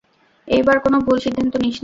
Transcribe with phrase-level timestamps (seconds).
[0.47, 1.79] এইবার কোনো ভুল সিদ্ধান্ত নিস না।